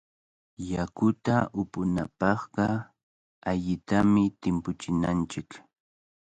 [0.71, 2.65] Yakuta upunapaqqa
[3.49, 5.49] allitami timpuchinanchik.